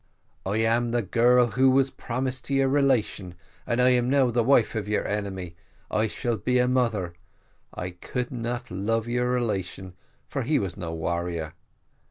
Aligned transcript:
"`I 0.47 0.63
am 0.65 0.89
the 0.89 1.03
girl 1.03 1.51
who 1.51 1.69
was 1.69 1.91
promised 1.91 2.45
to 2.45 2.55
your 2.55 2.69
relation, 2.69 3.35
and 3.67 3.79
I 3.79 3.89
am 3.89 4.09
now 4.09 4.31
the 4.31 4.43
wife 4.43 4.73
of 4.73 4.87
your 4.87 5.07
enemy. 5.07 5.55
I 5.91 6.07
shall 6.07 6.37
be 6.37 6.57
a 6.57 6.67
mother. 6.67 7.13
I 7.71 7.91
could 7.91 8.31
not 8.31 8.71
love 8.71 9.07
your 9.07 9.29
relation, 9.29 9.93
for 10.27 10.41
he 10.41 10.57
was 10.57 10.75
no 10.75 10.91
warrior. 10.91 11.53